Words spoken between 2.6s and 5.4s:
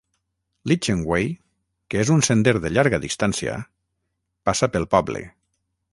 de llarga distància, passa pel poble.